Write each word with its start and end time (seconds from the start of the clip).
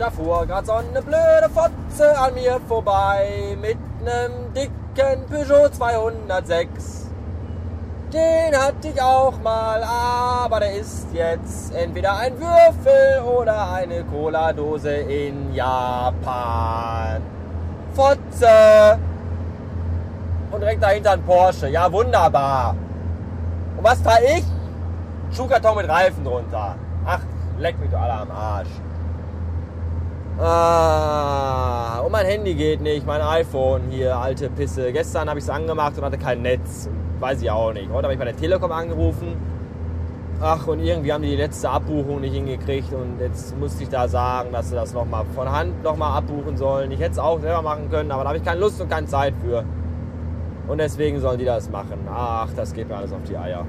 da 0.00 0.10
fuhr 0.10 0.46
grad 0.46 0.64
so 0.64 0.72
eine 0.72 1.02
blöde 1.02 1.50
Fotze 1.54 2.18
an 2.18 2.32
mir 2.32 2.58
vorbei 2.66 3.54
mit 3.60 3.76
nem 4.02 4.54
dicken 4.54 5.26
Peugeot 5.28 5.68
206. 5.74 7.10
Den 8.10 8.56
hatte 8.56 8.88
ich 8.88 9.00
auch 9.00 9.38
mal, 9.42 9.82
aber 9.84 10.60
der 10.60 10.76
ist 10.76 11.08
jetzt 11.12 11.74
entweder 11.74 12.16
ein 12.16 12.32
Würfel 12.40 13.22
oder 13.24 13.72
eine 13.72 14.02
Cola-Dose 14.04 14.90
in 14.90 15.52
Japan. 15.52 17.20
Fotze! 17.94 18.98
Und 20.50 20.60
direkt 20.60 20.82
dahinter 20.82 21.12
ein 21.12 21.22
Porsche. 21.22 21.68
Ja, 21.68 21.92
wunderbar. 21.92 22.74
Und 23.76 23.84
was 23.84 24.00
fahre 24.00 24.24
ich? 24.24 24.44
Schuhkarton 25.36 25.76
mit 25.76 25.88
Reifen 25.88 26.24
drunter. 26.24 26.74
Ach, 27.04 27.20
leck 27.58 27.78
mich 27.78 27.90
doch 27.90 28.00
alle 28.00 28.14
am 28.14 28.30
Arsch. 28.30 28.70
Ah, 30.42 32.00
und 32.00 32.12
mein 32.12 32.24
Handy 32.24 32.54
geht 32.54 32.80
nicht, 32.80 33.06
mein 33.06 33.20
iPhone 33.20 33.82
hier, 33.90 34.16
alte 34.16 34.48
Pisse. 34.48 34.90
Gestern 34.90 35.28
habe 35.28 35.38
ich 35.38 35.44
es 35.44 35.50
angemacht 35.50 35.98
und 35.98 36.04
hatte 36.04 36.16
kein 36.16 36.40
Netz. 36.40 36.88
Weiß 37.18 37.42
ich 37.42 37.50
auch 37.50 37.74
nicht. 37.74 37.90
Heute 37.90 38.04
habe 38.04 38.14
ich 38.14 38.18
bei 38.18 38.24
der 38.24 38.36
Telekom 38.36 38.72
angerufen. 38.72 39.36
Ach, 40.40 40.66
und 40.66 40.80
irgendwie 40.80 41.12
haben 41.12 41.20
die 41.20 41.28
die 41.28 41.36
letzte 41.36 41.68
Abbuchung 41.68 42.22
nicht 42.22 42.32
hingekriegt 42.32 42.90
und 42.94 43.20
jetzt 43.20 43.54
musste 43.58 43.82
ich 43.82 43.90
da 43.90 44.08
sagen, 44.08 44.50
dass 44.52 44.70
sie 44.70 44.76
das 44.76 44.94
nochmal 44.94 45.26
von 45.34 45.52
Hand 45.52 45.82
nochmal 45.82 46.16
abbuchen 46.16 46.56
sollen. 46.56 46.90
Ich 46.90 47.00
hätte 47.00 47.12
es 47.12 47.18
auch 47.18 47.38
selber 47.38 47.60
machen 47.60 47.90
können, 47.90 48.10
aber 48.10 48.22
da 48.22 48.30
habe 48.30 48.38
ich 48.38 48.44
keine 48.44 48.60
Lust 48.60 48.80
und 48.80 48.88
keine 48.88 49.08
Zeit 49.08 49.34
für. 49.44 49.62
Und 50.68 50.78
deswegen 50.78 51.20
sollen 51.20 51.38
die 51.38 51.44
das 51.44 51.68
machen. 51.68 52.08
Ach, 52.10 52.48
das 52.56 52.72
geht 52.72 52.88
mir 52.88 52.96
alles 52.96 53.12
auf 53.12 53.24
die 53.28 53.36
Eier. 53.36 53.66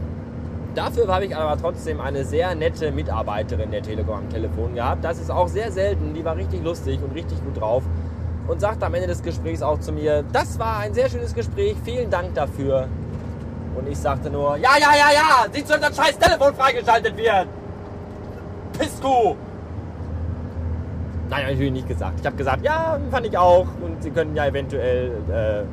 Dafür 0.75 1.07
habe 1.13 1.25
ich 1.25 1.35
aber 1.35 1.59
trotzdem 1.59 1.99
eine 1.99 2.23
sehr 2.23 2.55
nette 2.55 2.91
Mitarbeiterin 2.93 3.71
der 3.71 3.81
Telekom 3.81 4.15
am 4.19 4.29
Telefon 4.29 4.73
gehabt. 4.73 5.03
Das 5.03 5.19
ist 5.19 5.29
auch 5.29 5.49
sehr 5.49 5.69
selten. 5.71 6.13
Die 6.13 6.23
war 6.23 6.37
richtig 6.37 6.63
lustig 6.63 6.99
und 7.03 7.13
richtig 7.13 7.43
gut 7.43 7.59
drauf. 7.59 7.83
Und 8.47 8.61
sagte 8.61 8.85
am 8.85 8.93
Ende 8.93 9.07
des 9.07 9.21
Gesprächs 9.21 9.61
auch 9.61 9.79
zu 9.79 9.91
mir, 9.91 10.23
das 10.31 10.57
war 10.59 10.79
ein 10.79 10.93
sehr 10.93 11.09
schönes 11.09 11.33
Gespräch, 11.33 11.75
vielen 11.83 12.09
Dank 12.09 12.33
dafür. 12.35 12.87
Und 13.75 13.87
ich 13.89 13.97
sagte 13.97 14.29
nur, 14.29 14.55
ja, 14.57 14.71
ja, 14.79 14.91
ja, 14.93 15.13
ja, 15.13 15.51
sieh 15.51 15.63
zu, 15.63 15.77
dass 15.77 15.95
das 15.95 15.97
scheiß 15.97 16.17
Telefon 16.17 16.53
freigeschaltet 16.55 17.15
wird. 17.17 17.47
Pisku. 18.77 19.35
Nein, 21.29 21.45
natürlich 21.51 21.71
nicht 21.71 21.87
gesagt. 21.87 22.19
Ich 22.19 22.25
habe 22.25 22.35
gesagt, 22.35 22.63
ja, 22.63 22.99
fand 23.09 23.25
ich 23.25 23.37
auch. 23.37 23.67
Und 23.81 24.01
Sie 24.01 24.11
können 24.11 24.35
ja 24.35 24.47
eventuell 24.47 25.11
äh, 25.29 25.63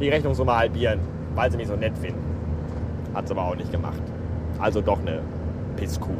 die 0.00 0.08
Rechnungssumme 0.08 0.54
halbieren, 0.54 1.00
weil 1.34 1.50
Sie 1.50 1.56
mich 1.56 1.68
so 1.68 1.76
nett 1.76 1.96
finden. 1.96 2.29
Hat 3.14 3.26
sie 3.26 3.34
aber 3.34 3.44
auch 3.44 3.56
nicht 3.56 3.72
gemacht. 3.72 4.02
Also 4.58 4.80
doch 4.80 5.00
eine 5.00 5.20
Pisskuh. 5.76 6.10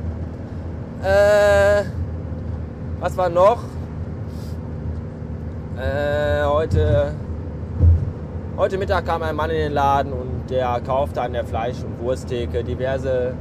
Äh, 1.03 1.85
was 3.01 3.17
war 3.17 3.29
noch? 3.29 3.63
Äh, 5.79 6.45
heute, 6.45 7.15
heute 8.57 8.77
Mittag 8.77 9.07
kam 9.07 9.23
ein 9.23 9.35
Mann 9.35 9.51
in 9.51 9.57
den 9.57 9.73
Laden 9.73 10.13
und 10.13 10.51
der 10.51 10.81
kaufte 10.85 11.23
an 11.23 11.33
der 11.33 11.45
Fleisch- 11.45 11.83
und 11.83 12.05
Wursttheke 12.05 12.65
diverse 12.65 13.35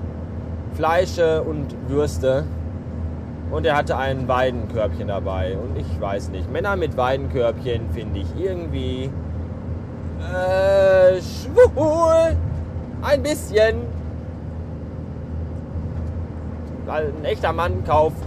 Fleische 0.73 1.41
und 1.41 1.75
Würste. 1.89 2.45
Und 3.51 3.65
er 3.65 3.75
hatte 3.75 3.97
ein 3.97 4.27
Weidenkörbchen 4.27 5.07
dabei. 5.07 5.57
Und 5.57 5.75
ich 5.77 5.99
weiß 5.99 6.29
nicht, 6.29 6.51
Männer 6.51 6.75
mit 6.75 6.95
Weidenkörbchen 6.95 7.89
finde 7.91 8.19
ich 8.19 8.27
irgendwie 8.37 9.09
äh, 10.19 11.19
schwul. 11.19 12.37
Ein 13.01 13.23
bisschen. 13.23 13.77
Weil 16.85 17.13
ein 17.17 17.25
echter 17.25 17.53
Mann 17.53 17.83
kauft 17.85 18.23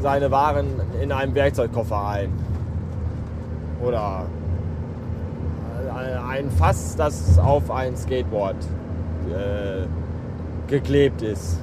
seine 0.00 0.30
Waren 0.30 0.66
in 1.00 1.12
einem 1.12 1.34
Werkzeugkoffer 1.34 2.06
ein. 2.06 2.32
Oder 3.82 4.26
ein 6.28 6.50
Fass, 6.50 6.96
das 6.96 7.38
auf 7.38 7.70
ein 7.70 7.96
Skateboard 7.96 8.56
äh, 9.28 9.86
geklebt 10.70 11.22
ist. 11.22 11.58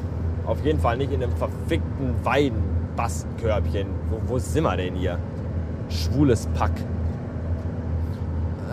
Auf 0.46 0.64
jeden 0.64 0.80
Fall 0.80 0.98
nicht 0.98 1.12
in 1.12 1.24
einem 1.24 1.36
verfickten 1.36 2.16
Weinbastkörbchen. 2.24 3.88
Wo, 4.10 4.34
wo 4.34 4.40
sind 4.40 4.64
wir 4.64 4.78
denn 4.78 4.96
hier? 4.96 5.18
Schwules 5.90 6.48
Pack. 6.54 6.72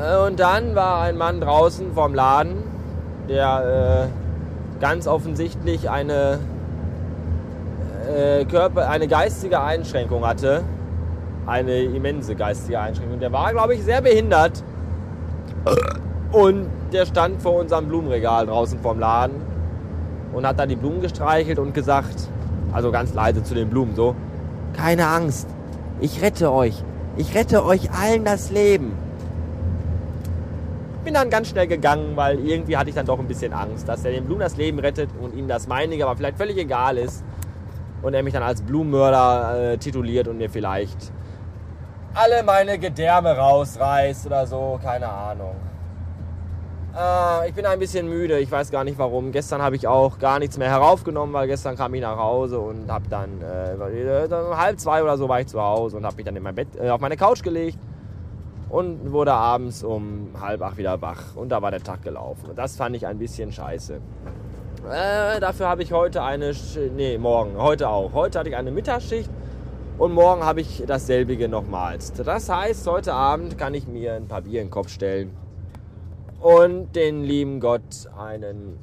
Äh, 0.01 0.27
und 0.27 0.39
dann 0.39 0.75
war 0.75 1.03
ein 1.03 1.17
Mann 1.17 1.41
draußen 1.41 1.93
vorm 1.93 2.15
Laden, 2.15 2.63
der 3.29 4.09
äh, 4.09 4.81
ganz 4.81 5.07
offensichtlich 5.07 5.91
eine, 5.91 6.39
äh, 8.09 8.45
Körper, 8.45 8.89
eine 8.89 9.09
geistige 9.09 9.61
Einschränkung 9.61 10.27
hatte. 10.27 10.63
Eine 11.47 11.83
immense 11.83 12.35
geistige 12.35 12.81
Einschränkung. 12.81 13.21
Der 13.21 13.33
war, 13.33 13.53
glaube 13.53 13.75
ich, 13.75 13.85
sehr 13.85 14.03
behindert. 14.03 14.65
Und 16.33 16.67
der 16.93 17.07
stand 17.07 17.41
vor 17.41 17.55
unserem 17.61 17.89
Blumenregal 17.89 18.47
draußen 18.47 18.79
vorm 18.81 18.99
Laden 18.99 19.37
und 20.33 20.47
hat 20.47 20.59
da 20.59 20.67
die 20.67 20.77
Blumen 20.77 21.01
gestreichelt 21.01 21.59
und 21.59 21.73
gesagt, 21.73 22.29
also 22.73 22.91
ganz 22.91 23.15
leise 23.15 23.43
zu 23.43 23.55
den 23.55 23.71
Blumen 23.71 23.95
so, 23.95 24.15
keine 24.73 25.07
Angst, 25.07 25.49
ich 26.01 26.21
rette 26.23 26.53
euch, 26.53 26.83
ich 27.17 27.35
rette 27.35 27.65
euch 27.65 27.91
allen 27.93 28.25
das 28.25 28.51
Leben. 28.51 28.93
Bin 31.07 31.15
dann 31.15 31.31
ganz 31.31 31.51
schnell 31.51 31.69
gegangen, 31.69 32.17
weil 32.17 32.41
irgendwie 32.41 32.77
hatte 32.77 32.89
ich 32.89 32.97
dann 32.97 33.07
doch 33.07 33.21
ein 33.21 33.29
bisschen 33.29 33.53
Angst, 33.53 33.89
dass 33.89 34.05
er 34.05 34.11
den 34.11 34.25
Blumen 34.25 34.41
das 34.41 34.57
Leben 34.57 34.81
rettet 34.81 35.09
und 35.21 35.37
ihm 35.37 35.47
das 35.47 35.69
meinige 35.69 36.05
aber 36.05 36.17
vielleicht 36.17 36.37
völlig 36.37 36.57
egal 36.57 36.99
ist 36.99 37.23
und 38.03 38.13
er 38.13 38.25
mich 38.25 38.33
dann 38.33 38.43
als 38.43 38.61
Blumenmörder 38.61 39.75
äh, 39.75 39.79
tituliert 39.79 40.27
und 40.27 40.37
mir 40.39 40.51
vielleicht 40.51 41.13
alle 42.13 42.43
meine 42.43 42.77
Gedärme 42.81 43.37
rausreißt 43.37 44.27
oder 44.27 44.49
so, 44.49 44.81
keine 44.83 45.09
Ahnung. 45.09 45.55
Äh, 46.93 47.51
ich 47.51 47.55
bin 47.55 47.67
ein 47.67 47.79
bisschen 47.79 48.09
müde, 48.09 48.41
ich 48.41 48.51
weiß 48.51 48.73
gar 48.73 48.83
nicht 48.83 48.99
warum. 48.99 49.31
Gestern 49.31 49.63
habe 49.63 49.77
ich 49.77 49.87
auch 49.87 50.19
gar 50.19 50.41
nichts 50.41 50.59
mehr 50.59 50.71
heraufgenommen, 50.71 51.33
weil 51.33 51.47
gestern 51.47 51.77
kam 51.77 51.95
ich 51.95 52.01
nach 52.01 52.19
Hause 52.19 52.59
und 52.59 52.91
habe 52.91 53.09
dann 53.09 53.41
äh, 53.43 54.57
halb 54.57 54.81
zwei 54.81 55.05
oder 55.05 55.17
so 55.17 55.29
war 55.29 55.39
ich 55.39 55.47
zu 55.47 55.63
Hause 55.63 55.99
und 55.99 56.05
habe 56.05 56.17
mich 56.17 56.25
dann 56.25 56.35
in 56.35 56.43
mein 56.43 56.57
Bett, 56.57 56.75
äh, 56.77 56.91
auf 56.91 57.01
meine 57.01 57.17
Couch 57.17 57.45
gelegt 57.45 57.79
und 58.69 59.13
wurde 59.13 59.33
abends 59.33 59.83
um 59.85 60.29
halb 60.41 60.63
acht 60.63 60.77
wieder 60.77 61.01
wach 61.01 61.37
und 61.37 61.51
da 61.51 61.63
war 61.63 61.71
der 61.71 61.83
Tag 61.83 62.03
gelaufen. 62.03 62.51
Und 62.51 62.59
das 62.59 62.77
fand 62.77 62.97
ich 62.97 63.07
ein 63.07 63.19
bisschen 63.19 63.53
scheiße. 63.53 64.01
Äh, 64.91 65.41
dafür 65.41 65.69
habe 65.69 65.83
ich 65.83 65.93
heute 65.93 66.23
eine, 66.23 66.53
nee, 66.95 67.19
morgen, 67.19 67.57
heute 67.57 67.89
auch. 67.89 68.13
Heute 68.13 68.39
hatte 68.39 68.51
ich 68.51 68.57
eine 68.57 68.71
Mittagsschicht 68.71 69.31
und 69.99 70.13
morgen 70.13 70.45
habe 70.45 70.61
ich 70.61 70.85
dasselbige 70.87 71.49
nochmals. 71.49 72.13
Das 72.13 72.49
heißt, 72.49 72.87
heute 72.87 73.13
Abend 73.13 73.59
kann 73.59 73.75
ich 73.75 73.87
mir 73.87 74.15
ein 74.15 74.27
paar 74.27 74.43
Bier 74.43 74.61
in 74.61 74.67
den 74.67 74.73
Kopf 74.73 74.89
stellen 74.89 75.31
und 76.41 76.95
den 76.95 77.25
lieben 77.25 77.61
Gott 77.61 78.09
einen 78.19 78.79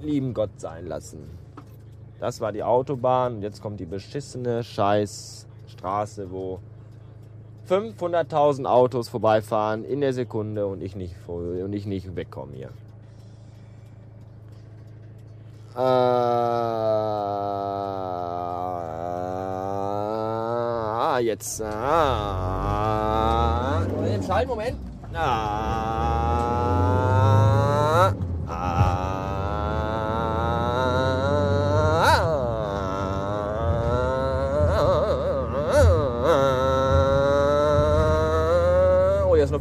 lieben 0.00 0.34
Gott 0.34 0.60
sein 0.60 0.86
lassen. 0.86 1.38
Das 2.18 2.40
war 2.40 2.52
die 2.52 2.62
Autobahn 2.62 3.36
und 3.36 3.42
jetzt 3.42 3.60
kommt 3.60 3.80
die 3.80 3.86
beschissene 3.86 4.62
Scheißstraße, 4.62 6.30
wo 6.30 6.60
500.000 7.68 8.66
Autos 8.66 9.08
vorbeifahren 9.08 9.84
in 9.84 10.00
der 10.00 10.12
Sekunde 10.12 10.66
und 10.66 10.82
ich 10.82 10.96
nicht, 10.96 11.14
und 11.28 11.72
ich 11.72 11.86
nicht 11.86 12.16
wegkomme 12.16 12.52
hier. 12.54 12.70
Ah, 21.12 21.18
jetzt. 21.18 21.62
Ah. 21.62 22.62
Im 24.14 24.22
Schall, 24.22 24.46
Moment. 24.46 24.76
Ah. 25.14 26.51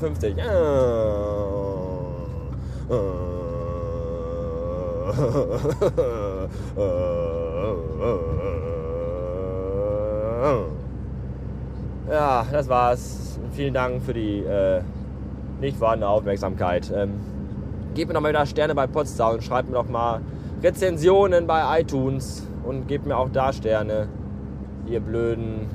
Ah. 0.01 0.07
Oh, 0.07 0.07
jetzt 0.07 0.09
nur 0.09 0.09
50. 0.09 0.37
Ja, 12.09 12.45
das 12.51 12.67
war's. 12.67 13.39
Vielen 13.51 13.73
Dank 13.73 14.01
für 14.01 14.13
die 14.13 14.39
äh, 14.39 14.81
nicht 15.59 15.77
vorhandene 15.77 16.09
Aufmerksamkeit. 16.09 16.91
Ähm, 16.93 17.13
gebt 17.93 18.07
mir 18.07 18.15
doch 18.15 18.21
mal 18.21 18.29
wieder 18.29 18.45
Sterne 18.45 18.73
bei 18.73 18.87
Potsdam 18.87 19.39
schreibt 19.41 19.69
mir 19.69 19.75
doch 19.75 19.87
mal 19.87 20.21
Rezensionen 20.63 21.47
bei 21.47 21.81
iTunes 21.81 22.47
und 22.63 22.87
gebt 22.87 23.05
mir 23.05 23.17
auch 23.17 23.29
da 23.29 23.53
Sterne, 23.53 24.07
ihr 24.87 24.99
blöden, 24.99 25.67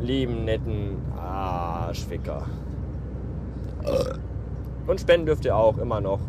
lieben, 0.00 0.44
netten 0.44 0.96
Arschficker. 1.18 2.46
Und 4.86 5.00
spenden 5.00 5.26
dürft 5.26 5.44
ihr 5.44 5.56
auch 5.56 5.78
immer 5.78 6.00
noch. 6.00 6.20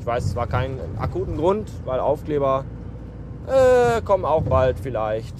Ich 0.00 0.06
weiß, 0.06 0.24
es 0.24 0.36
war 0.36 0.46
keinen 0.46 0.78
akuten 0.98 1.36
Grund, 1.36 1.70
weil 1.84 2.00
Aufkleber 2.00 2.64
äh, 3.46 4.00
kommen 4.02 4.24
auch 4.24 4.42
bald 4.42 4.78
vielleicht. 4.78 5.34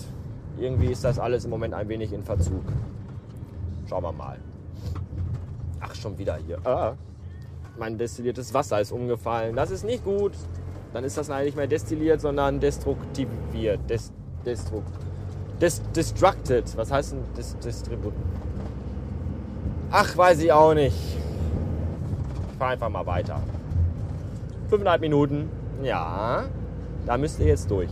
irgendwie 0.58 0.86
ist 0.86 1.04
das 1.04 1.18
alles 1.18 1.44
im 1.44 1.50
Moment 1.50 1.74
ein 1.74 1.88
wenig 1.88 2.12
in 2.12 2.22
Verzug. 2.22 2.64
Schauen 3.88 4.02
wir 4.02 4.12
mal. 4.12 4.38
Ach, 5.80 5.94
schon 5.94 6.16
wieder 6.18 6.36
hier. 6.36 6.58
Ah, 6.64 6.94
mein 7.78 7.98
destilliertes 7.98 8.54
Wasser 8.54 8.80
ist 8.80 8.92
umgefallen. 8.92 9.54
Das 9.54 9.70
ist 9.70 9.84
nicht 9.84 10.04
gut. 10.04 10.32
Dann 10.92 11.04
ist 11.04 11.18
das 11.18 11.28
nicht 11.28 11.56
mehr 11.56 11.66
destilliert, 11.66 12.20
sondern 12.20 12.58
destruktiviert. 12.58 13.80
Des, 13.90 14.12
destrukt, 14.44 14.90
des, 15.60 15.82
destructed. 15.92 16.76
Was 16.76 16.90
heißt 16.90 17.12
denn 17.12 17.20
des, 17.36 17.56
Distribut? 17.58 18.14
Ach, 19.90 20.16
weiß 20.16 20.40
ich 20.40 20.52
auch 20.52 20.74
nicht. 20.74 20.96
Ich 22.50 22.58
fahre 22.58 22.72
einfach 22.72 22.88
mal 22.88 23.06
weiter. 23.06 23.40
Fünfeinhalb 24.68 25.00
Minuten. 25.00 25.48
Ja, 25.82 26.44
da 27.06 27.16
müsst 27.16 27.38
ihr 27.38 27.46
jetzt 27.46 27.70
durch. 27.70 27.90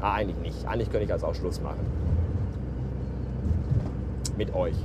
Ah, 0.00 0.14
eigentlich 0.14 0.38
nicht. 0.38 0.68
Eigentlich 0.68 0.90
könnte 0.90 1.06
ich 1.06 1.12
als 1.12 1.24
auch 1.24 1.34
Schluss 1.34 1.60
machen. 1.60 1.80
Mit 4.36 4.54
euch. 4.54 4.76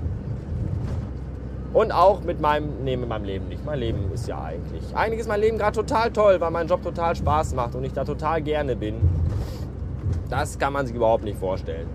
Und 1.73 1.91
auch 1.91 2.21
mit 2.21 2.41
meinem, 2.41 2.83
nee, 2.83 2.97
mit 2.97 3.07
meinem 3.07 3.25
Leben 3.25 3.47
nicht. 3.47 3.63
Mein 3.63 3.79
Leben 3.79 4.11
ist 4.11 4.27
ja 4.27 4.41
eigentlich. 4.41 4.95
Eigentlich 4.95 5.19
ist 5.19 5.27
mein 5.27 5.39
Leben 5.39 5.57
gerade 5.59 5.75
total 5.75 6.11
toll, 6.11 6.41
weil 6.41 6.49
mein 6.49 6.67
Job 6.67 6.81
total 6.81 7.15
Spaß 7.15 7.53
macht 7.53 7.75
und 7.75 7.83
ich 7.83 7.93
da 7.93 8.03
total 8.03 8.41
gerne 8.41 8.75
bin. 8.75 8.95
Das 10.29 10.57
kann 10.57 10.73
man 10.73 10.87
sich 10.87 10.95
überhaupt 10.95 11.23
nicht 11.23 11.37
vorstellen. 11.37 11.87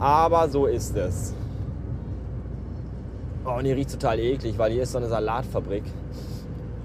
Aber 0.00 0.48
so 0.48 0.66
ist 0.66 0.96
es. 0.96 1.34
Oh, 3.46 3.58
und 3.58 3.66
hier 3.66 3.76
riecht 3.76 3.90
total 3.90 4.18
eklig, 4.20 4.56
weil 4.56 4.72
hier 4.72 4.84
ist 4.84 4.92
so 4.92 4.98
eine 4.98 5.08
Salatfabrik. 5.08 5.84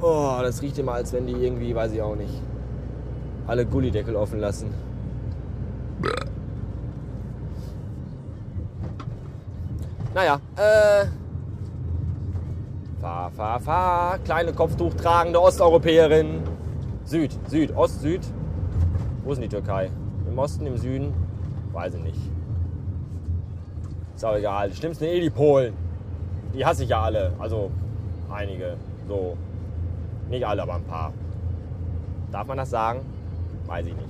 Oh, 0.01 0.39
das 0.41 0.61
riecht 0.61 0.77
immer, 0.77 0.94
als 0.94 1.13
wenn 1.13 1.25
die 1.25 1.33
irgendwie, 1.33 1.73
weiß 1.73 1.94
ich 1.94 2.01
auch 2.01 2.15
nicht, 2.15 2.41
alle 3.47 3.65
Gullideckel 3.65 4.15
offen 4.15 4.39
lassen. 4.39 4.73
Naja, 10.13 10.41
äh. 10.57 11.06
Fahr, 13.00 13.31
fahr, 13.31 13.59
fahr. 13.61 14.17
Kleine 14.19 14.51
Kopftuch 14.51 14.94
tragende 14.95 15.41
Osteuropäerin. 15.41 16.41
Süd, 17.06 17.38
Süd, 17.47 17.75
Ost, 17.75 18.01
Süd. 18.01 18.21
Wo 19.23 19.31
ist 19.31 19.38
denn 19.38 19.50
die 19.50 19.56
Türkei? 19.56 19.89
Im 20.27 20.38
Osten, 20.38 20.65
im 20.65 20.77
Süden? 20.77 21.13
Weiß 21.71 21.94
ich 21.94 22.03
nicht. 22.03 22.19
Ist 24.15 24.25
auch 24.25 24.35
egal. 24.35 24.73
Schlimmsten 24.73 25.06
eh 25.06 25.21
die 25.21 25.29
Polen. 25.29 25.88
Die 26.54 26.66
hasse 26.66 26.84
ich 26.84 26.90
ja 26.90 27.01
alle. 27.01 27.34
Also 27.40 27.72
einige. 28.30 28.75
So. 29.07 29.38
Nicht 30.30 30.46
alle, 30.46 30.63
aber 30.63 30.75
ein 30.75 30.84
paar. 30.84 31.13
Darf 32.31 32.48
man 32.48 32.57
das 32.57 32.69
sagen? 32.69 33.01
Weiß 33.66 33.86
ich 33.86 33.94
nicht. 33.94 34.10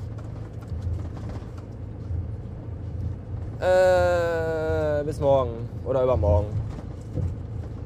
Äh, 3.62 5.04
bis 5.04 5.20
morgen 5.20 5.70
oder 5.86 6.04
übermorgen. 6.04 6.48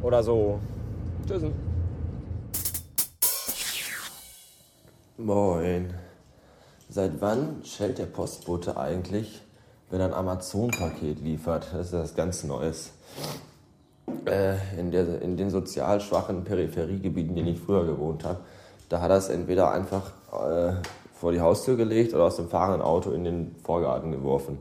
Oder 0.02 0.22
so. 0.22 0.60
Tschüss. 1.28 1.44
Moin. 5.18 5.94
Seit 6.90 7.22
wann 7.22 7.64
schellt 7.64 7.98
der 7.98 8.06
Postbote 8.06 8.78
eigentlich, 8.78 9.42
wenn 9.90 10.00
er 10.00 10.08
ein 10.08 10.14
Amazon-Paket 10.14 11.22
liefert? 11.22 11.68
Das 11.72 11.88
ist 11.88 11.94
das 11.94 12.16
ganz 12.16 12.44
Neues. 12.44 12.92
Äh, 14.26 14.56
in, 14.78 14.92
der, 14.92 15.22
in 15.22 15.38
den 15.38 15.50
sozial 15.50 16.02
schwachen 16.02 16.44
Peripheriegebieten, 16.44 17.30
in 17.30 17.36
denen 17.36 17.56
ich 17.56 17.60
früher 17.60 17.86
gewohnt 17.86 18.26
habe, 18.26 18.40
da 18.90 19.00
hat 19.00 19.10
er 19.10 19.18
es 19.18 19.30
entweder 19.30 19.72
einfach 19.72 20.12
äh, 20.32 20.74
vor 21.14 21.32
die 21.32 21.40
Haustür 21.40 21.78
gelegt 21.78 22.14
oder 22.14 22.26
aus 22.26 22.36
dem 22.36 22.50
fahrenden 22.50 22.82
Auto 22.82 23.12
in 23.12 23.24
den 23.24 23.56
Vorgarten 23.64 24.12
geworfen. 24.12 24.58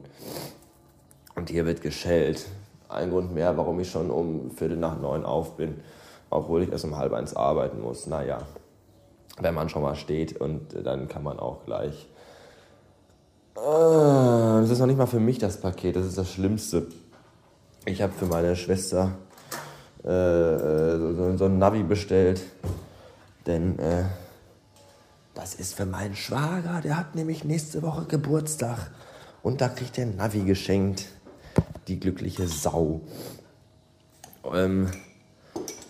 Und 1.34 1.50
hier 1.50 1.66
wird 1.66 1.82
geschellt. 1.82 2.46
Ein 2.88 3.10
Grund 3.10 3.34
mehr, 3.34 3.56
warum 3.56 3.80
ich 3.80 3.90
schon 3.90 4.10
um 4.10 4.50
Viertel 4.50 4.76
nach 4.76 5.00
neun 5.00 5.24
auf 5.24 5.56
bin, 5.56 5.80
obwohl 6.30 6.62
ich 6.62 6.70
erst 6.70 6.84
um 6.84 6.96
halb 6.96 7.12
eins 7.12 7.34
arbeiten 7.34 7.80
muss. 7.80 8.06
Naja, 8.06 8.42
wenn 9.40 9.54
man 9.54 9.68
schon 9.68 9.82
mal 9.82 9.96
steht 9.96 10.40
und 10.40 10.74
dann 10.84 11.08
kann 11.08 11.22
man 11.22 11.40
auch 11.40 11.64
gleich. 11.64 12.08
Ah, 13.56 14.60
das 14.60 14.70
ist 14.70 14.78
noch 14.78 14.86
nicht 14.86 14.98
mal 14.98 15.06
für 15.06 15.20
mich 15.20 15.38
das 15.38 15.56
Paket, 15.56 15.96
das 15.96 16.06
ist 16.06 16.18
das 16.18 16.30
Schlimmste. 16.30 16.86
Ich 17.86 18.02
habe 18.02 18.12
für 18.12 18.26
meine 18.26 18.54
Schwester 18.56 19.04
äh, 19.06 19.10
äh, 19.10 19.31
so, 20.04 21.36
so, 21.36 21.44
ein 21.44 21.58
Navi 21.58 21.82
bestellt, 21.82 22.42
denn 23.46 23.78
äh, 23.78 24.04
das 25.34 25.54
ist 25.54 25.74
für 25.74 25.86
meinen 25.86 26.16
Schwager, 26.16 26.80
der 26.82 26.96
hat 26.96 27.14
nämlich 27.14 27.44
nächste 27.44 27.82
Woche 27.82 28.04
Geburtstag 28.06 28.90
und 29.42 29.60
da 29.60 29.68
kriegt 29.68 29.98
er 29.98 30.06
ein 30.06 30.16
Navi 30.16 30.40
geschenkt 30.40 31.06
die 31.88 31.98
glückliche 31.98 32.46
Sau. 32.46 33.00
Ähm, 34.52 34.88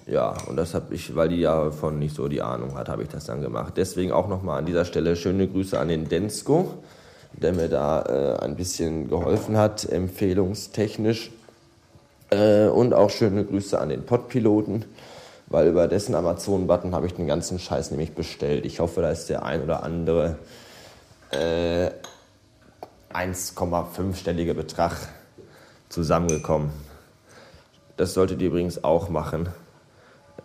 ja, 0.07 0.35
und 0.49 0.57
das 0.57 0.75
habe 0.75 0.95
ich, 0.95 1.15
weil 1.15 1.29
die 1.29 1.41
ja 1.41 1.71
von 1.71 1.99
nicht 1.99 2.15
so 2.15 2.29
die 2.29 2.43
Ahnung 2.43 2.77
hat, 2.77 2.89
habe 2.89 3.03
ich 3.03 3.09
das 3.09 3.27
dann 3.27 3.41
gemacht. 3.41 3.75
Deswegen 3.77 4.13
auch 4.13 4.29
nochmal 4.29 4.59
an 4.59 4.67
dieser 4.67 4.85
Stelle 4.85 5.17
schöne 5.17 5.49
Grüße 5.49 5.79
an 5.79 5.89
den 5.89 6.09
Densko, 6.09 6.75
der 7.33 7.53
mir 7.53 7.69
da 7.69 8.03
äh, 8.03 8.45
ein 8.45 8.57
bisschen 8.57 9.09
geholfen 9.09 9.57
hat, 9.57 9.85
empfehlungstechnisch. 9.85 11.31
Äh, 12.33 12.69
und 12.69 12.95
auch 12.95 13.11
schöne 13.11 13.45
Grüße 13.45 13.79
an 13.79 13.91
den 13.91 14.07
Podpiloten, 14.07 14.87
weil 15.49 15.69
über 15.69 15.87
dessen 15.87 16.15
Amazon-Button 16.15 16.95
habe 16.95 17.07
ich 17.07 17.13
den 17.13 17.27
ganzen 17.27 17.59
Scheiß 17.59 17.91
nämlich 17.91 18.15
bestellt. 18.15 18.65
Ich 18.65 18.81
hoffe, 18.81 19.03
da 19.03 19.11
ist 19.11 19.29
der 19.29 19.45
ein 19.45 19.63
oder 19.63 19.83
andere 19.83 20.39
äh, 21.31 21.91
1,5-stellige 23.13 24.55
Betrag 24.55 24.97
zusammengekommen. 25.91 26.71
Das 27.99 28.15
solltet 28.15 28.41
ihr 28.41 28.49
übrigens 28.49 28.83
auch 28.83 29.11
machen. 29.11 29.51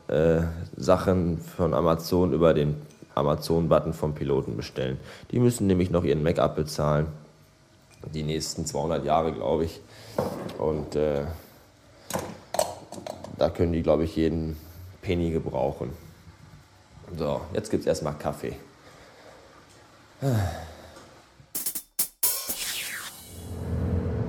Äh, 0.10 0.42
Sachen 0.76 1.38
von 1.40 1.74
Amazon 1.74 2.34
über 2.34 2.54
den 2.54 2.82
Amazon-Button 3.16 3.94
vom 3.94 4.14
Piloten 4.14 4.58
bestellen. 4.58 5.00
Die 5.32 5.40
müssen 5.40 5.68
nämlich 5.68 5.90
noch 5.90 6.04
ihren 6.04 6.22
Make-up 6.22 6.58
bezahlen. 6.58 7.08
Die 8.14 8.24
nächsten 8.24 8.66
200 8.66 9.06
Jahre, 9.06 9.32
glaube 9.32 9.66
ich. 9.66 9.80
Und 10.60 10.98
äh, 10.98 11.24
da 13.38 13.50
können 13.50 13.74
die, 13.74 13.84
glaube 13.84 14.04
ich, 14.04 14.16
jeden 14.16 14.58
Penny 15.02 15.32
gebrauchen. 15.32 15.92
So, 17.18 17.42
jetzt 17.54 17.72
gibt 17.72 17.82
es 17.82 17.88
erstmal 17.88 18.14
Kaffee. 18.14 18.54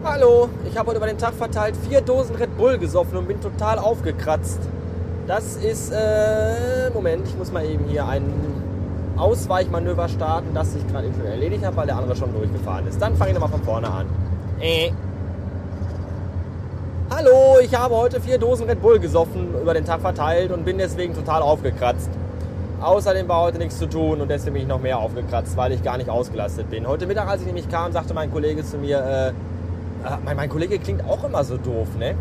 Hallo, 0.05 0.49
ich 0.69 0.77
habe 0.77 0.91
heute 0.91 0.99
über 0.99 1.07
den 1.07 1.19
Tag 1.19 1.35
verteilt 1.35 1.75
vier 1.89 2.01
Dosen 2.01 2.37
Red 2.37 2.57
Bull 2.57 2.79
gesoffen 2.79 3.17
und 3.19 3.27
bin 3.27 3.41
total 3.41 3.79
aufgekratzt. 3.79 4.61
Das 5.27 5.57
ist, 5.57 5.91
äh, 5.91 6.91
Moment, 6.91 7.27
ich 7.27 7.37
muss 7.37 7.51
mal 7.51 7.65
eben 7.65 7.85
hier 7.87 8.07
ein 8.07 8.25
Ausweichmanöver 9.17 10.09
starten, 10.09 10.55
das 10.55 10.75
ich 10.75 10.87
gerade 10.87 11.09
eben 11.09 11.17
schon 11.17 11.27
erledigt 11.27 11.65
habe, 11.65 11.77
weil 11.77 11.87
der 11.87 11.97
andere 11.97 12.17
schon 12.17 12.33
durchgefahren 12.33 12.87
ist. 12.87 13.01
Dann 13.03 13.17
fange 13.17 13.33
ich 13.33 13.35
nochmal 13.35 13.51
von 13.51 13.65
vorne 13.65 13.91
an. 13.91 14.07
Äh. 14.61 14.93
Hallo, 17.11 17.57
ich 17.63 17.75
habe 17.75 17.97
heute 17.97 18.21
vier 18.21 18.37
Dosen 18.37 18.69
Red 18.69 18.83
Bull 18.83 18.99
gesoffen, 18.99 19.55
über 19.63 19.73
den 19.73 19.87
Tag 19.87 20.03
verteilt 20.03 20.53
und 20.53 20.67
bin 20.67 20.77
deswegen 20.77 21.15
total 21.15 21.41
aufgekratzt. 21.41 22.11
Außerdem 22.83 23.27
war 23.27 23.41
heute 23.41 23.57
nichts 23.57 23.79
zu 23.79 23.87
tun 23.87 24.21
und 24.21 24.29
deswegen 24.29 24.53
bin 24.53 24.63
ich 24.65 24.69
noch 24.69 24.83
mehr 24.83 24.99
aufgekratzt, 24.99 25.57
weil 25.57 25.73
ich 25.73 25.83
gar 25.83 25.97
nicht 25.97 26.11
ausgelastet 26.11 26.69
bin. 26.69 26.87
Heute 26.87 27.07
Mittag, 27.07 27.27
als 27.27 27.41
ich 27.41 27.47
nämlich 27.47 27.67
kam, 27.71 27.93
sagte 27.93 28.13
mein 28.13 28.31
Kollege 28.31 28.63
zu 28.63 28.77
mir, 28.77 28.99
äh, 28.99 29.29
äh, 29.29 29.33
mein, 30.23 30.37
mein, 30.37 30.51
Kollege 30.51 30.79
klingt 30.79 31.03
auch 31.09 31.25
immer 31.25 31.43
so 31.45 31.57
doof, 31.57 31.89
ne? 31.99 32.15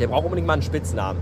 Der 0.00 0.08
braucht 0.08 0.24
unbedingt 0.24 0.48
mal 0.48 0.54
einen 0.54 0.62
Spitznamen. 0.62 1.20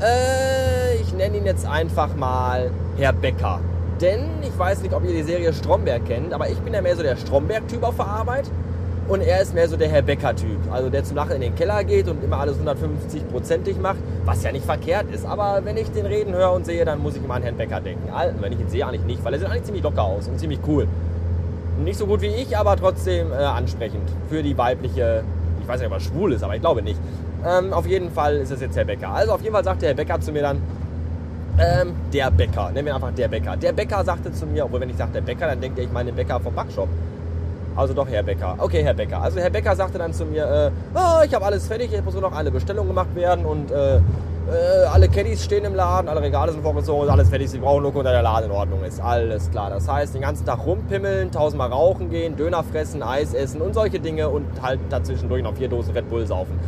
Äh, 0.00 0.98
ich 1.02 1.12
nenne 1.12 1.38
ihn 1.38 1.44
jetzt 1.44 1.66
einfach 1.66 2.14
mal 2.14 2.70
Herr 2.98 3.14
Becker. 3.14 3.58
Denn 4.00 4.28
ich 4.42 4.56
weiß 4.56 4.82
nicht, 4.82 4.94
ob 4.94 5.04
ihr 5.04 5.12
die 5.12 5.24
Serie 5.24 5.52
Stromberg 5.52 6.06
kennt, 6.06 6.32
aber 6.32 6.48
ich 6.48 6.58
bin 6.58 6.72
ja 6.72 6.82
mehr 6.82 6.94
so 6.94 7.02
der 7.02 7.16
Stromberg-Typ 7.16 7.82
auf 7.82 7.96
der 7.96 8.06
Arbeit. 8.06 8.44
Und 9.08 9.20
er 9.20 9.42
ist 9.42 9.52
mehr 9.52 9.68
so 9.68 9.76
der 9.76 9.88
Herr 9.88 10.02
Becker-Typ. 10.02 10.72
Also 10.72 10.88
der 10.88 11.02
zum 11.04 11.16
Lachen 11.16 11.32
in 11.32 11.40
den 11.40 11.54
Keller 11.54 11.82
geht 11.84 12.08
und 12.08 12.22
immer 12.22 12.38
alles 12.38 12.56
150-prozentig 12.58 13.78
macht, 13.80 13.98
was 14.24 14.42
ja 14.44 14.52
nicht 14.52 14.64
verkehrt 14.64 15.06
ist. 15.12 15.26
Aber 15.26 15.60
wenn 15.64 15.76
ich 15.76 15.90
den 15.90 16.06
reden 16.06 16.34
höre 16.34 16.52
und 16.52 16.64
sehe, 16.64 16.84
dann 16.84 17.00
muss 17.00 17.16
ich 17.16 17.24
immer 17.24 17.34
an 17.34 17.42
Herrn 17.42 17.56
Becker 17.56 17.80
denken. 17.80 18.10
Alten, 18.10 18.40
wenn 18.40 18.52
ich 18.52 18.60
ihn 18.60 18.68
sehe, 18.68 18.86
eigentlich 18.86 19.04
nicht, 19.04 19.24
weil 19.24 19.32
er 19.32 19.40
sieht 19.40 19.48
eigentlich 19.48 19.64
ziemlich 19.64 19.82
locker 19.82 20.02
aus 20.02 20.28
und 20.28 20.38
ziemlich 20.38 20.60
cool. 20.66 20.86
Nicht 21.84 21.98
so 21.98 22.06
gut 22.06 22.20
wie 22.20 22.26
ich, 22.26 22.56
aber 22.56 22.76
trotzdem 22.76 23.32
äh, 23.32 23.36
ansprechend 23.36 24.08
für 24.28 24.42
die 24.42 24.56
weibliche, 24.56 25.24
ich 25.60 25.66
weiß 25.66 25.80
nicht, 25.80 25.88
ob 25.88 25.94
er 25.94 26.00
schwul 26.00 26.32
ist, 26.32 26.44
aber 26.44 26.54
ich 26.54 26.60
glaube 26.60 26.82
nicht. 26.82 27.00
Ähm, 27.44 27.72
auf 27.72 27.86
jeden 27.86 28.12
Fall 28.12 28.36
ist 28.36 28.52
es 28.52 28.60
jetzt 28.60 28.76
Herr 28.76 28.84
Becker. 28.84 29.08
Also 29.08 29.32
auf 29.32 29.42
jeden 29.42 29.52
Fall 29.52 29.64
sagte 29.64 29.86
Herr 29.86 29.94
Becker 29.94 30.20
zu 30.20 30.30
mir 30.30 30.42
dann, 30.42 30.62
ähm, 31.58 31.92
der 32.12 32.30
Bäcker, 32.30 32.70
nennen 32.70 32.86
wir 32.86 32.94
einfach 32.94 33.12
der 33.12 33.28
Bäcker. 33.28 33.56
Der 33.56 33.72
Bäcker 33.72 34.04
sagte 34.04 34.32
zu 34.32 34.46
mir, 34.46 34.64
obwohl 34.64 34.80
wenn 34.80 34.90
ich 34.90 34.96
sage 34.96 35.12
der 35.12 35.20
Bäcker, 35.20 35.48
dann 35.48 35.60
denkt 35.60 35.78
er, 35.78 35.84
ich 35.84 35.92
meine 35.92 36.10
den 36.10 36.16
Bäcker 36.16 36.40
vom 36.40 36.54
Backshop. 36.54 36.88
Also 37.76 37.94
doch 37.94 38.08
Herr 38.08 38.22
Becker. 38.22 38.56
Okay, 38.58 38.82
Herr 38.82 38.94
Becker. 38.94 39.22
Also 39.22 39.40
Herr 39.40 39.50
Becker 39.50 39.74
sagte 39.76 39.98
dann 39.98 40.12
zu 40.12 40.24
mir, 40.24 40.44
äh, 40.44 40.70
oh, 40.94 41.24
ich 41.24 41.34
habe 41.34 41.44
alles 41.44 41.66
fertig, 41.66 41.90
jetzt 41.90 42.04
muss 42.04 42.14
nur 42.14 42.22
noch 42.22 42.36
eine 42.36 42.50
Bestellung 42.50 42.86
gemacht 42.86 43.14
werden 43.14 43.44
und 43.44 43.70
äh, 43.70 44.00
Äh, 44.42 44.86
alle 44.92 45.08
Caddies 45.08 45.44
stehen 45.44 45.64
im 45.64 45.76
Laden, 45.76 46.08
alle 46.08 46.20
Regale 46.20 46.50
sind 46.50 46.62
vorgezogen, 46.64 47.08
alles 47.08 47.28
fertig. 47.28 47.48
Sie 47.48 47.58
brauchen 47.60 47.82
nur, 47.84 47.92
dass 47.92 48.12
der 48.12 48.22
Laden 48.22 48.50
in 48.50 48.50
Ordnung 48.50 48.82
ist. 48.82 49.00
Alles 49.00 49.48
klar. 49.52 49.70
Das 49.70 49.86
heißt, 49.86 50.16
den 50.16 50.22
ganzen 50.22 50.44
Tag 50.44 50.66
rumpimmeln, 50.66 51.30
tausendmal 51.30 51.70
rauchen 51.70 52.10
gehen, 52.10 52.34
Döner 52.36 52.64
fressen, 52.64 53.04
Eis 53.04 53.34
essen 53.34 53.60
und 53.62 53.72
solche 53.72 54.00
Dinge 54.00 54.28
und 54.28 54.44
halt 54.60 54.80
dazwischendurch 54.90 55.44
noch 55.44 55.54
vier 55.54 55.68
Dosen 55.68 55.94
Red 55.94 56.10
Bull 56.10 56.26
saufen. 56.26 56.58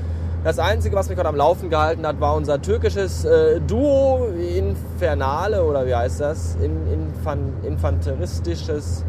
Das 0.45 0.61
Einzige, 0.61 0.95
was 0.95 1.09
mich 1.09 1.19
heute 1.19 1.29
am 1.29 1.35
Laufen 1.35 1.69
gehalten 1.69 2.07
hat, 2.07 2.21
war 2.21 2.37
unser 2.37 2.63
türkisches 2.63 3.25
äh, 3.25 3.61
Duo 3.61 4.29
Infernale 4.57 5.65
oder 5.65 5.85
wie 5.85 5.97
heißt 5.97 6.21
das? 6.21 6.57
In, 6.63 6.77
Infan, 6.93 7.55
infanteristisches, 7.67 9.05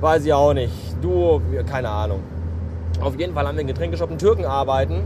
weiß 0.00 0.24
ich 0.24 0.32
auch 0.32 0.54
nicht. 0.54 0.72
Duo, 1.02 1.40
keine 1.68 1.88
Ahnung. 1.88 2.20
Auf 3.00 3.18
jeden 3.18 3.34
Fall 3.34 3.46
haben 3.46 3.56
wir 3.56 3.60
einen 3.60 3.68
Getränkeshop 3.68 4.10
einen 4.10 4.18
Türken 4.18 4.44
arbeiten. 4.44 5.02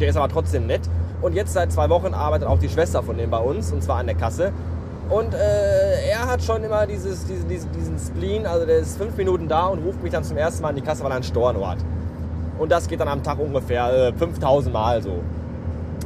Der 0.00 0.08
ist 0.08 0.16
aber 0.16 0.28
trotzdem 0.28 0.66
nett. 0.66 0.82
Und 1.22 1.34
jetzt 1.34 1.54
seit 1.54 1.72
zwei 1.72 1.88
Wochen 1.88 2.14
arbeitet 2.14 2.46
auch 2.46 2.58
die 2.58 2.68
Schwester 2.68 3.02
von 3.02 3.16
dem 3.16 3.30
bei 3.30 3.38
uns, 3.38 3.72
und 3.72 3.82
zwar 3.82 3.98
an 3.98 4.06
der 4.06 4.16
Kasse. 4.16 4.52
Und 5.08 5.34
äh, 5.34 6.08
er 6.10 6.26
hat 6.26 6.42
schon 6.42 6.62
immer 6.64 6.86
dieses, 6.86 7.26
diese, 7.26 7.44
diesen 7.68 7.98
Spleen, 7.98 8.44
also 8.44 8.66
der 8.66 8.78
ist 8.78 8.98
fünf 8.98 9.16
Minuten 9.16 9.48
da 9.48 9.66
und 9.66 9.84
ruft 9.84 10.02
mich 10.02 10.12
dann 10.12 10.24
zum 10.24 10.36
ersten 10.36 10.62
Mal 10.62 10.70
in 10.70 10.76
die 10.76 10.82
Kasse, 10.82 11.02
weil 11.04 11.12
er 11.12 11.16
einen 11.16 11.24
Storno 11.24 11.66
hat. 11.66 11.78
Und 12.58 12.72
das 12.72 12.88
geht 12.88 13.00
dann 13.00 13.08
am 13.08 13.22
Tag 13.22 13.38
ungefähr 13.38 14.08
äh, 14.08 14.12
5000 14.12 14.72
Mal 14.72 15.02
so. 15.02 15.20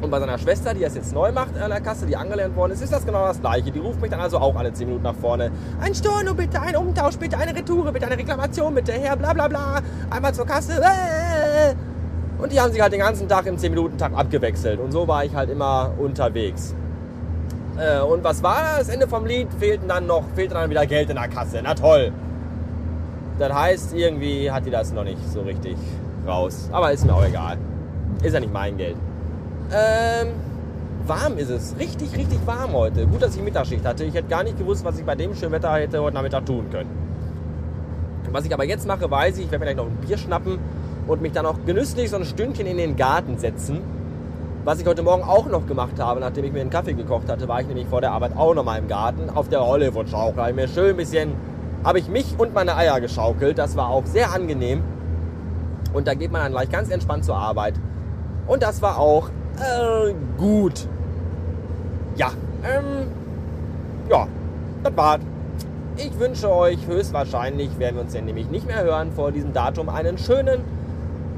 Und 0.01 0.11
bei 0.11 0.19
seiner 0.19 0.39
Schwester, 0.39 0.73
die 0.73 0.81
das 0.81 0.95
jetzt 0.95 1.13
neu 1.13 1.31
macht 1.31 1.57
an 1.61 1.71
der 1.71 1.81
Kasse, 1.81 2.07
die 2.07 2.17
angelernt 2.17 2.57
worden 2.57 2.73
ist, 2.73 2.83
ist 2.83 2.93
das 2.93 3.05
genau 3.05 3.27
das 3.27 3.41
gleiche. 3.41 3.71
Die 3.71 3.79
ruft 3.79 4.01
mich 4.01 4.11
dann 4.11 4.21
also 4.21 4.39
auch 4.39 4.57
alle 4.57 4.73
10 4.73 4.87
Minuten 4.87 5.05
nach 5.05 5.15
vorne. 5.15 5.51
Ein 5.81 5.95
Storno 5.95 6.33
bitte, 6.33 6.61
ein 6.61 6.75
Umtausch 6.77 7.17
bitte, 7.17 7.37
eine 7.37 7.55
Retoure 7.55 7.93
bitte, 7.93 8.07
eine 8.07 8.17
Reklamation 8.17 8.75
bitte, 8.75 8.93
her, 8.93 9.15
bla 9.17 9.35
bla 9.35 9.49
bla. 9.49 9.81
Einmal 10.09 10.33
zur 10.33 10.47
Kasse. 10.47 10.81
Äh. 10.81 11.75
Und 12.43 12.51
die 12.51 12.59
haben 12.59 12.73
sich 12.73 12.81
halt 12.81 12.93
den 12.95 13.01
ganzen 13.01 13.29
Tag 13.29 13.45
im 13.45 13.57
10-Minuten-Tag 13.57 14.13
abgewechselt. 14.15 14.81
Und 14.81 14.93
so 14.93 15.07
war 15.07 15.25
ich 15.25 15.35
halt 15.35 15.51
immer 15.51 15.93
unterwegs. 15.99 16.75
Äh, 17.77 18.01
und 18.01 18.25
was 18.25 18.43
war 18.43 18.79
das 18.79 18.89
Ende 18.89 19.07
vom 19.07 19.27
Lied? 19.27 19.49
Fehlten 19.59 19.89
dann 19.89 20.07
noch, 20.07 20.25
fehlte 20.35 20.55
dann 20.55 20.71
wieder 20.71 20.87
Geld 20.87 21.11
in 21.11 21.17
der 21.17 21.29
Kasse. 21.29 21.61
Na 21.63 21.75
toll. 21.75 22.11
Das 23.39 23.53
heißt, 23.53 23.95
irgendwie 23.95 24.51
hat 24.51 24.65
die 24.65 24.71
das 24.71 24.93
noch 24.93 25.05
nicht 25.05 25.21
so 25.31 25.43
richtig 25.43 25.77
raus. 26.27 26.71
Aber 26.73 26.93
ist 26.93 27.05
mir 27.05 27.15
auch 27.15 27.25
egal. 27.25 27.59
Ist 28.23 28.33
ja 28.33 28.41
nicht 28.41 28.53
mein 28.53 28.77
Geld. 28.79 28.97
Ähm, 29.73 30.29
warm 31.07 31.39
ist 31.39 31.51
es. 31.51 31.77
Richtig, 31.79 32.17
richtig 32.17 32.41
warm 32.45 32.73
heute. 32.73 33.07
Gut, 33.07 33.23
dass 33.23 33.37
ich 33.37 33.43
Mittagsschicht 33.43 33.85
hatte. 33.85 34.05
Ich 34.05 34.15
hätte 34.15 34.29
gar 34.29 34.43
nicht 34.43 34.59
gewusst, 34.59 34.85
was 34.85 34.99
ich 34.99 35.05
bei 35.05 35.15
dem 35.15 35.35
schönen 35.35 35.53
Wetter 35.53 35.73
hätte 35.75 36.03
heute 36.03 36.15
Nachmittag 36.15 36.47
tun 36.47 36.69
können. 36.71 36.91
Was 38.33 38.45
ich 38.45 38.53
aber 38.53 38.65
jetzt 38.65 38.87
mache, 38.87 39.11
weiß 39.11 39.39
ich, 39.39 39.45
ich 39.45 39.51
werde 39.51 39.65
mir 39.65 39.75
gleich 39.75 39.85
noch 39.85 39.91
ein 39.91 39.97
Bier 40.07 40.19
schnappen 40.19 40.59
und 41.07 41.23
mich 41.23 41.33
dann 41.33 41.47
auch 41.47 41.57
genüsslich 41.67 42.11
so 42.11 42.17
ein 42.17 42.25
Stündchen 42.25 42.67
in 42.67 42.77
den 42.77 42.97
Garten 42.97 43.39
setzen. 43.39 43.81
Was 44.65 44.81
ich 44.81 44.87
heute 44.87 45.03
Morgen 45.03 45.23
auch 45.23 45.47
noch 45.47 45.67
gemacht 45.67 45.99
habe, 45.99 46.21
nachdem 46.21 46.45
ich 46.45 46.53
mir 46.53 46.61
einen 46.61 46.71
Kaffee 46.71 46.93
gekocht 46.93 47.29
hatte, 47.29 47.49
war 47.49 47.61
ich 47.61 47.67
nämlich 47.67 47.87
vor 47.87 48.01
der 48.01 48.13
Arbeit 48.13 48.37
auch 48.37 48.55
noch 48.55 48.65
mal 48.65 48.79
im 48.79 48.89
Garten 48.89 49.31
auf 49.31 49.49
der 49.49 49.67
Hollywood-Schaukel. 49.67 50.43
Habe 50.43 50.53
mir 50.53 50.69
schön 50.69 50.91
ein 50.91 50.97
bisschen, 50.97 51.33
habe 51.83 51.99
ich 51.99 52.09
mich 52.09 52.35
und 52.39 52.55
meine 52.55 52.77
Eier 52.77 53.01
geschaukelt. 53.01 53.57
Das 53.57 53.77
war 53.77 53.89
auch 53.89 54.05
sehr 54.05 54.33
angenehm. 54.33 54.83
Und 55.93 56.07
da 56.07 56.15
geht 56.15 56.31
man 56.31 56.43
dann 56.43 56.53
gleich 56.53 56.71
ganz 56.71 56.91
entspannt 56.91 57.25
zur 57.25 57.37
Arbeit. 57.37 57.75
Und 58.47 58.63
das 58.63 58.83
war 58.83 58.99
auch 58.99 59.31
äh, 59.59 60.15
gut. 60.39 60.87
Ja, 62.17 62.33
ähm, 62.65 63.09
ja, 64.09 64.27
das 64.83 64.97
war's. 64.97 65.21
Ich 65.97 66.19
wünsche 66.19 66.51
euch 66.51 66.87
höchstwahrscheinlich, 66.87 67.79
werden 67.79 67.97
wir 67.97 68.03
uns 68.03 68.15
ja 68.15 68.21
nämlich 68.21 68.49
nicht 68.51 68.67
mehr 68.67 68.83
hören 68.83 69.13
vor 69.13 69.33
diesem 69.33 69.53
Datum, 69.53 69.89
einen 69.89 70.17
schönen 70.19 70.61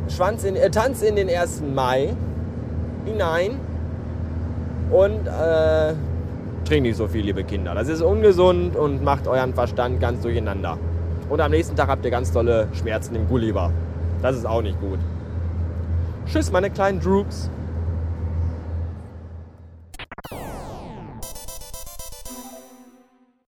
Schwanz 0.09 0.45
in, 0.45 0.57
äh, 0.57 0.71
Tanz 0.71 1.02
in 1.02 1.16
den 1.16 1.28
1. 1.28 1.62
Mai 1.75 2.14
hinein. 3.04 3.59
Und 4.90 5.26
äh, 5.26 5.95
trinkt 6.64 6.83
nicht 6.83 6.97
so 6.97 7.09
viel, 7.09 7.25
liebe 7.25 7.45
Kinder. 7.45 7.75
Das 7.75 7.88
ist 7.88 8.02
ungesund 8.02 8.76
und 8.76 9.02
macht 9.02 9.26
euren 9.26 9.54
Verstand 9.54 10.00
ganz 10.00 10.23
durcheinander. 10.23 10.78
Und 11.28 11.40
am 11.40 11.50
nächsten 11.50 11.76
Tag 11.76 11.88
habt 11.88 12.04
ihr 12.04 12.11
ganz 12.11 12.31
tolle 12.31 12.69
Schmerzen 12.73 13.14
im 13.14 13.26
Gulliver. 13.26 13.73
Das 14.21 14.37
ist 14.37 14.47
auch 14.47 14.62
nicht 14.62 14.78
gut. 14.81 14.99
Tschüss, 16.26 16.52
meine 16.52 16.71
kleinen 16.71 17.00
Droogs. 17.00 17.50